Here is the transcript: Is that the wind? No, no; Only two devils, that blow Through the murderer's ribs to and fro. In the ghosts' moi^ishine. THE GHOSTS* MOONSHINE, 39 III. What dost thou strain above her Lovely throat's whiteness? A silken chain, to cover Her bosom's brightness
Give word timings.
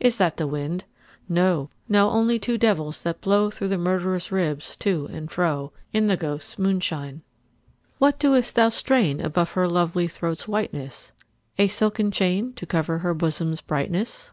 Is 0.00 0.18
that 0.18 0.38
the 0.38 0.46
wind? 0.48 0.82
No, 1.28 1.70
no; 1.88 2.10
Only 2.10 2.36
two 2.40 2.58
devils, 2.58 3.04
that 3.04 3.20
blow 3.20 3.48
Through 3.48 3.68
the 3.68 3.78
murderer's 3.78 4.32
ribs 4.32 4.74
to 4.78 5.06
and 5.12 5.30
fro. 5.30 5.72
In 5.92 6.08
the 6.08 6.16
ghosts' 6.16 6.56
moi^ishine. 6.56 6.58
THE 6.58 6.58
GHOSTS* 6.58 6.58
MOONSHINE, 6.58 6.98
39 6.98 7.12
III. 7.14 7.22
What 7.98 8.18
dost 8.18 8.54
thou 8.56 8.68
strain 8.70 9.20
above 9.20 9.52
her 9.52 9.68
Lovely 9.68 10.08
throat's 10.08 10.48
whiteness? 10.48 11.12
A 11.58 11.68
silken 11.68 12.10
chain, 12.10 12.54
to 12.54 12.66
cover 12.66 12.98
Her 12.98 13.14
bosom's 13.14 13.60
brightness 13.60 14.32